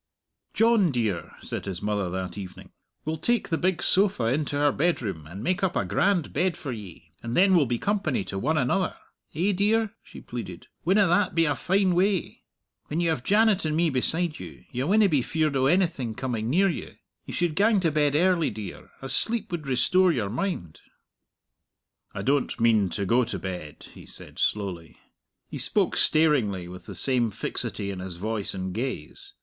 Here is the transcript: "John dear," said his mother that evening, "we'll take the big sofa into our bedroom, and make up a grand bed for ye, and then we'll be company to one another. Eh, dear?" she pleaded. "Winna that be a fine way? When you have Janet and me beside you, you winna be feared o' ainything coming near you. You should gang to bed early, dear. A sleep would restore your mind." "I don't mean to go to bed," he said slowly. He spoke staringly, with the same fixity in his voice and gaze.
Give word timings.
"John 0.55 0.89
dear," 0.89 1.33
said 1.43 1.65
his 1.65 1.83
mother 1.83 2.09
that 2.09 2.35
evening, 2.35 2.71
"we'll 3.05 3.19
take 3.19 3.49
the 3.49 3.55
big 3.59 3.83
sofa 3.83 4.23
into 4.33 4.59
our 4.59 4.71
bedroom, 4.71 5.27
and 5.27 5.43
make 5.43 5.61
up 5.61 5.75
a 5.75 5.85
grand 5.85 6.33
bed 6.33 6.57
for 6.57 6.71
ye, 6.71 7.11
and 7.21 7.37
then 7.37 7.53
we'll 7.53 7.67
be 7.67 7.77
company 7.77 8.23
to 8.23 8.39
one 8.39 8.57
another. 8.57 8.95
Eh, 9.35 9.51
dear?" 9.51 9.93
she 10.01 10.19
pleaded. 10.19 10.65
"Winna 10.83 11.05
that 11.05 11.35
be 11.35 11.45
a 11.45 11.53
fine 11.55 11.93
way? 11.93 12.41
When 12.87 12.99
you 12.99 13.09
have 13.09 13.23
Janet 13.23 13.63
and 13.63 13.77
me 13.77 13.91
beside 13.91 14.39
you, 14.39 14.65
you 14.71 14.87
winna 14.87 15.07
be 15.07 15.21
feared 15.21 15.55
o' 15.55 15.67
ainything 15.67 16.15
coming 16.17 16.49
near 16.49 16.67
you. 16.67 16.95
You 17.27 17.33
should 17.35 17.53
gang 17.53 17.79
to 17.81 17.91
bed 17.91 18.15
early, 18.15 18.49
dear. 18.49 18.89
A 19.03 19.07
sleep 19.07 19.51
would 19.51 19.67
restore 19.67 20.11
your 20.11 20.31
mind." 20.31 20.79
"I 22.15 22.23
don't 22.23 22.59
mean 22.59 22.89
to 22.89 23.05
go 23.05 23.23
to 23.25 23.37
bed," 23.37 23.85
he 23.93 24.07
said 24.07 24.39
slowly. 24.39 24.97
He 25.47 25.59
spoke 25.59 25.95
staringly, 25.95 26.67
with 26.67 26.87
the 26.87 26.95
same 26.95 27.29
fixity 27.29 27.91
in 27.91 27.99
his 27.99 28.15
voice 28.15 28.55
and 28.55 28.73
gaze. 28.73 29.35